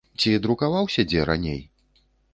[0.21, 1.61] Ці друкаваўся дзе раней?